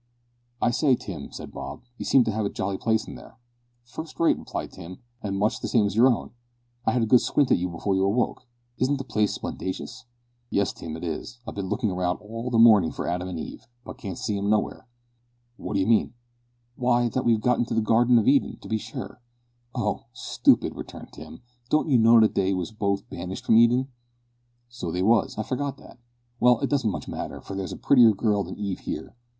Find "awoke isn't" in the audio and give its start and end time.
8.03-8.97